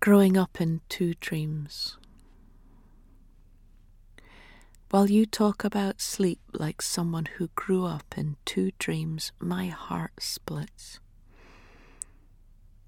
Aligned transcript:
growing 0.00 0.34
up 0.34 0.62
in 0.62 0.80
two 0.88 1.12
dreams. 1.20 1.98
While 4.90 5.10
you 5.10 5.26
talk 5.26 5.62
about 5.62 6.00
sleep 6.00 6.40
like 6.54 6.80
someone 6.80 7.26
who 7.36 7.50
grew 7.54 7.84
up 7.84 8.14
in 8.16 8.36
two 8.46 8.72
dreams, 8.78 9.30
my 9.38 9.66
heart 9.66 10.12
splits. 10.18 11.00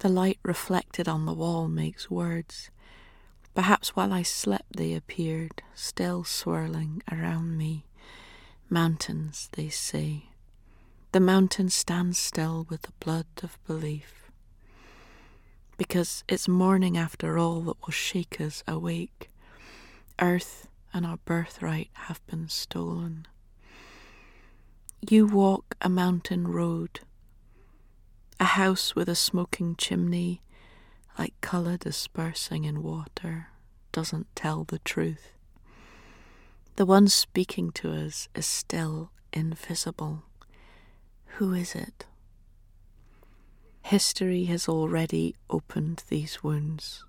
The 0.00 0.08
light 0.08 0.40
reflected 0.42 1.08
on 1.08 1.26
the 1.26 1.32
wall 1.32 1.68
makes 1.68 2.10
words. 2.10 2.70
Perhaps 3.54 3.94
while 3.94 4.12
I 4.12 4.22
slept, 4.22 4.76
they 4.76 4.92
appeared, 4.92 5.62
still 5.76 6.24
swirling 6.24 7.04
around 7.10 7.56
me. 7.56 7.86
Mountains, 8.68 9.48
they 9.52 9.68
say. 9.68 10.24
The 11.12 11.20
mountain 11.20 11.70
stands 11.70 12.18
still 12.18 12.66
with 12.68 12.82
the 12.82 12.92
blood 12.98 13.26
of 13.44 13.64
belief 13.64 14.25
because 15.76 16.24
it's 16.28 16.48
morning 16.48 16.96
after 16.96 17.38
all 17.38 17.60
that 17.62 17.80
will 17.82 17.92
shake 17.92 18.40
us 18.40 18.62
awake. 18.66 19.30
Earth 20.20 20.68
and 20.92 21.04
our 21.04 21.18
birthright 21.18 21.90
have 21.92 22.26
been 22.26 22.48
stolen. 22.48 23.26
You 25.08 25.26
walk 25.26 25.76
a 25.80 25.88
mountain 25.88 26.48
road, 26.48 27.00
a 28.40 28.44
house 28.44 28.94
with 28.94 29.08
a 29.08 29.14
smoking 29.14 29.76
chimney, 29.76 30.40
like 31.18 31.34
colour 31.40 31.76
dispersing 31.76 32.64
in 32.64 32.82
water, 32.82 33.48
doesn't 33.92 34.34
tell 34.34 34.64
the 34.64 34.78
truth. 34.80 35.32
The 36.76 36.86
one 36.86 37.08
speaking 37.08 37.70
to 37.72 37.92
us 37.92 38.28
is 38.34 38.46
still 38.46 39.10
invisible. 39.32 40.24
Who 41.36 41.52
is 41.52 41.74
it? 41.74 42.06
History 43.86 44.46
has 44.46 44.68
already 44.68 45.36
opened 45.48 46.02
these 46.08 46.42
wounds. 46.42 47.04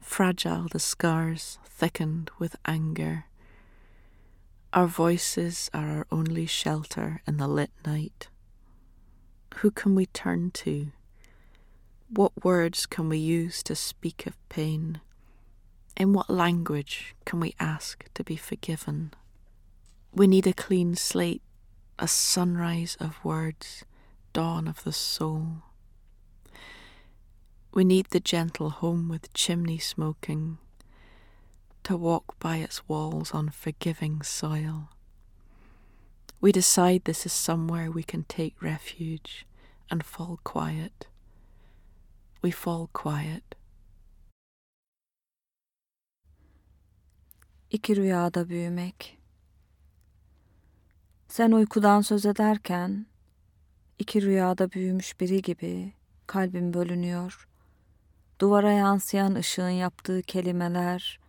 Fragile 0.00 0.66
the 0.66 0.80
scars, 0.80 1.60
thickened 1.64 2.32
with 2.36 2.56
anger. 2.64 3.26
Our 4.72 4.88
voices 4.88 5.70
are 5.72 5.88
our 5.88 6.06
only 6.10 6.46
shelter 6.46 7.22
in 7.28 7.36
the 7.36 7.46
lit 7.46 7.70
night. 7.86 8.26
Who 9.58 9.70
can 9.70 9.94
we 9.94 10.06
turn 10.06 10.50
to? 10.50 10.90
What 12.08 12.44
words 12.44 12.84
can 12.84 13.08
we 13.08 13.18
use 13.18 13.62
to 13.62 13.76
speak 13.76 14.26
of 14.26 14.34
pain? 14.48 15.00
In 15.96 16.12
what 16.12 16.28
language 16.28 17.14
can 17.24 17.38
we 17.38 17.54
ask 17.60 18.12
to 18.14 18.24
be 18.24 18.34
forgiven? 18.34 19.14
We 20.12 20.26
need 20.26 20.48
a 20.48 20.52
clean 20.52 20.96
slate, 20.96 21.42
a 22.00 22.08
sunrise 22.08 22.96
of 22.98 23.24
words, 23.24 23.84
dawn 24.32 24.66
of 24.66 24.82
the 24.82 24.92
soul. 24.92 25.62
We 27.78 27.84
need 27.84 28.06
the 28.10 28.18
gentle 28.18 28.70
home 28.70 29.08
with 29.08 29.32
chimney 29.34 29.78
smoking, 29.78 30.58
to 31.84 31.96
walk 31.96 32.36
by 32.40 32.56
its 32.56 32.88
walls 32.88 33.30
on 33.32 33.50
forgiving 33.50 34.20
soil. 34.22 34.88
We 36.40 36.50
decide 36.50 37.04
this 37.04 37.24
is 37.24 37.32
somewhere 37.32 37.88
we 37.88 38.02
can 38.02 38.24
take 38.24 38.60
refuge 38.60 39.46
and 39.92 40.04
fall 40.04 40.40
quiet. 40.42 41.06
We 42.42 42.50
fall 42.50 42.88
quiet. 42.92 43.54
İki 47.70 47.96
rüyada 47.96 48.48
büyümek. 48.48 49.18
Sen 51.28 51.52
uykudan 51.52 52.00
söz 52.00 52.26
ederken 52.26 53.06
iki 53.98 54.22
rüyada 54.22 54.72
büyümüş 54.72 55.20
biri 55.20 55.42
gibi 55.42 55.92
kalbim 56.26 56.74
bölünüyor. 56.74 57.48
Duvara 58.40 58.72
yansıyan 58.72 59.34
ışığın 59.34 59.68
yaptığı 59.68 60.22
kelimeler, 60.22 61.20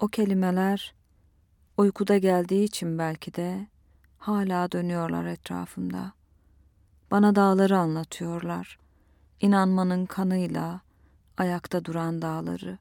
o 0.00 0.08
kelimeler 0.08 0.94
uykuda 1.76 2.18
geldiği 2.18 2.64
için 2.64 2.98
belki 2.98 3.34
de 3.34 3.66
hala 4.18 4.72
dönüyorlar 4.72 5.24
etrafımda. 5.24 6.12
Bana 7.10 7.34
dağları 7.34 7.78
anlatıyorlar. 7.78 8.78
İnanmanın 9.40 10.06
kanıyla 10.06 10.80
ayakta 11.38 11.84
duran 11.84 12.22
dağları. 12.22 12.78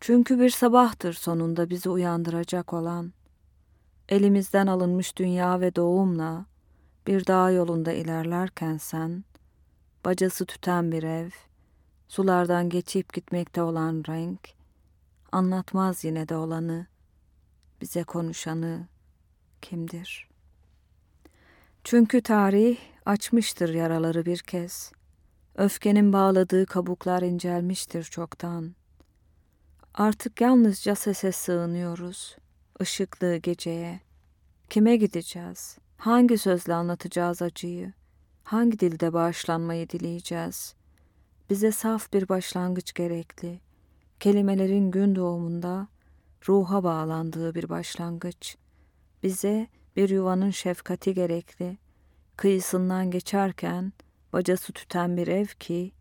Çünkü 0.00 0.40
bir 0.40 0.50
sabahtır 0.50 1.12
sonunda 1.12 1.70
bizi 1.70 1.88
uyandıracak 1.88 2.72
olan. 2.72 3.12
Elimizden 4.08 4.66
alınmış 4.66 5.16
dünya 5.16 5.60
ve 5.60 5.76
doğumla 5.76 6.46
bir 7.06 7.26
dağ 7.26 7.50
yolunda 7.50 7.92
ilerlerken 7.92 8.76
sen, 8.76 9.24
bacası 10.04 10.46
tüten 10.46 10.92
bir 10.92 11.02
ev, 11.02 11.30
Sulardan 12.10 12.68
geçip 12.68 13.12
gitmekte 13.12 13.62
olan 13.62 14.02
renk, 14.08 14.48
anlatmaz 15.32 16.04
yine 16.04 16.28
de 16.28 16.36
olanı, 16.36 16.86
bize 17.80 18.04
konuşanı 18.04 18.88
kimdir? 19.62 20.28
Çünkü 21.84 22.22
tarih 22.22 22.78
açmıştır 23.06 23.74
yaraları 23.74 24.26
bir 24.26 24.38
kez. 24.38 24.92
Öfkenin 25.54 26.12
bağladığı 26.12 26.66
kabuklar 26.66 27.22
incelmiştir 27.22 28.04
çoktan. 28.04 28.74
Artık 29.94 30.40
yalnızca 30.40 30.94
sese 30.94 31.32
sığınıyoruz, 31.32 32.36
ışıklı 32.80 33.36
geceye. 33.36 34.00
Kime 34.70 34.96
gideceğiz? 34.96 35.78
Hangi 35.96 36.38
sözle 36.38 36.74
anlatacağız 36.74 37.42
acıyı? 37.42 37.92
Hangi 38.44 38.80
dilde 38.80 39.12
bağışlanmayı 39.12 39.88
dileyeceğiz?'' 39.88 40.79
Bize 41.50 41.72
saf 41.72 42.12
bir 42.12 42.28
başlangıç 42.28 42.92
gerekli. 42.92 43.60
Kelimelerin 44.20 44.90
gün 44.90 45.14
doğumunda 45.14 45.88
ruha 46.48 46.84
bağlandığı 46.84 47.54
bir 47.54 47.68
başlangıç. 47.68 48.56
Bize 49.22 49.68
bir 49.96 50.08
yuvanın 50.08 50.50
şefkati 50.50 51.14
gerekli. 51.14 51.78
Kıyısından 52.36 53.10
geçerken 53.10 53.92
bacası 54.32 54.72
tüten 54.72 55.16
bir 55.16 55.28
ev 55.28 55.46
ki 55.46 55.92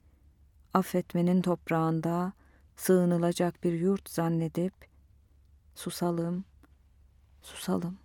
affetmenin 0.73 1.41
toprağında 1.41 2.33
sığınılacak 2.75 3.63
bir 3.63 3.73
yurt 3.73 4.09
zannedip 4.09 4.73
susalım, 5.75 6.43
susalım. 7.41 7.97